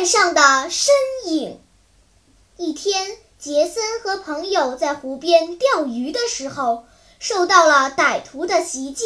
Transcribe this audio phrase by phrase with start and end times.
[0.00, 0.94] 岸上的身
[1.26, 1.60] 影。
[2.56, 6.86] 一天，杰森和朋友在湖边钓鱼的时候，
[7.18, 9.04] 受到了歹徒的袭击。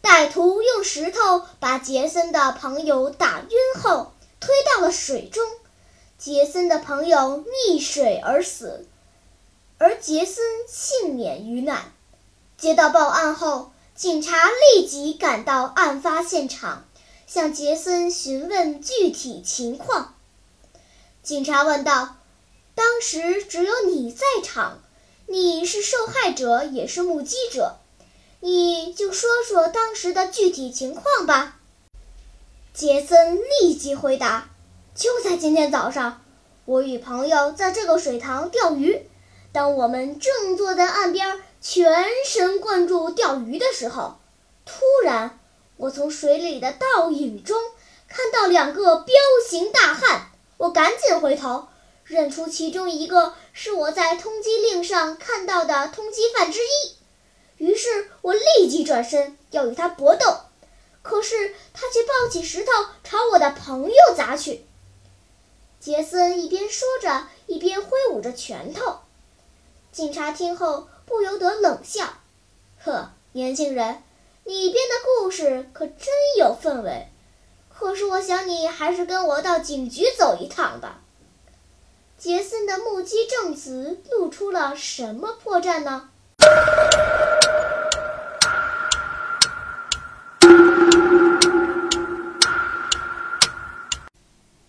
[0.00, 5.42] 歹徒用石头把杰森的朋友打晕后，推到了水中。
[6.16, 8.86] 杰森的朋友溺水而死，
[9.78, 11.92] 而杰森幸免于难。
[12.56, 16.84] 接到报案后，警察立即赶到案发现场。
[17.26, 20.14] 向杰森询问具体情况。
[21.22, 22.16] 警察问道
[22.74, 24.78] ：“当时只有你在场，
[25.26, 27.76] 你是受害者也是目击者，
[28.40, 31.58] 你就说说当时的具体情况吧。”
[32.74, 34.50] 杰森立即回答
[34.94, 36.22] ：“就在今天早上，
[36.64, 39.06] 我与朋友在这个水塘钓鱼。
[39.52, 44.18] 当我们正坐在岸边，全神贯注钓鱼的时候，
[44.66, 45.38] 突然……”
[45.76, 47.60] 我从水里的倒影中
[48.08, 49.14] 看到两个彪
[49.48, 51.66] 形大汉，我赶紧回头，
[52.04, 56.94] 认出其中一个是我在通缉令上看到的通缉犯之一。
[57.56, 60.36] 于是我立即转身要与他搏斗，
[61.02, 62.70] 可是他却抱起石头
[63.02, 64.64] 朝我的朋友砸去。
[65.80, 69.00] 杰森一边说着，一边挥舞着拳头。
[69.92, 72.14] 警察听后不由得冷笑
[72.82, 74.02] ：“呵，年轻人。”
[74.46, 75.96] 你编的故事可真
[76.38, 77.08] 有氛围，
[77.70, 81.00] 可是我想你还是跟我到警局走一趟吧。
[82.18, 86.10] 杰森的目击证词露出了什么破绽呢？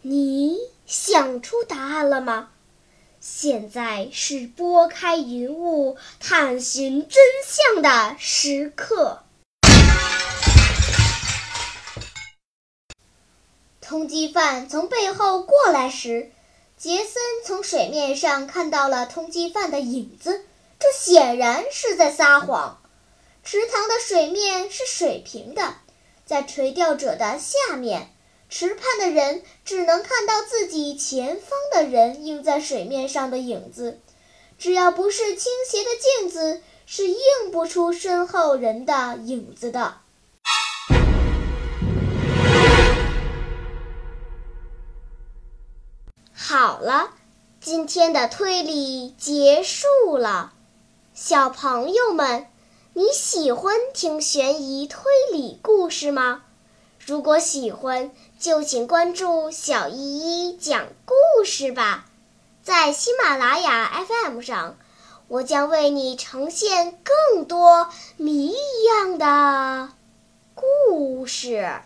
[0.00, 2.48] 你想出答案了吗？
[3.20, 9.24] 现在是拨开云雾探寻真相的时刻。
[13.88, 16.30] 通缉犯从背后过来时，
[16.76, 20.44] 杰森从水面上看到了通缉犯的影子，
[20.78, 22.82] 这显然是在撒谎。
[23.42, 25.76] 池塘的水面是水平的，
[26.26, 28.10] 在垂钓者的下面，
[28.50, 34.00] 池畔的人只能看到自己前方的人映在水面上的影子。
[34.58, 35.88] 只要不是倾斜的
[36.20, 37.16] 镜子，是映
[37.50, 40.00] 不出身后人的影子的。
[46.78, 47.10] 好了，
[47.60, 50.52] 今天的推理结束了。
[51.12, 52.46] 小朋友们，
[52.92, 55.02] 你喜欢听悬疑推
[55.32, 56.44] 理故事吗？
[57.04, 59.96] 如果喜欢，就请关注小依
[60.52, 62.06] 依讲故事吧。
[62.62, 64.76] 在喜马拉雅 FM 上，
[65.26, 66.96] 我将为你呈现
[67.32, 69.88] 更多谜一样的
[70.54, 71.80] 故事。